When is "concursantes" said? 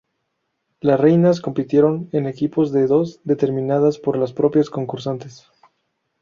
4.71-5.45